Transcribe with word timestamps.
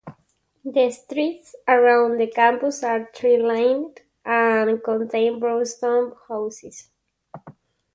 The 0.65 0.89
streets 0.89 1.55
around 1.67 2.17
the 2.19 2.25
campus 2.25 2.83
are 2.83 3.05
tree-lined 3.13 3.99
and 4.25 4.83
contain 4.83 5.39
brownstone 5.39 6.15
houses. 6.27 6.89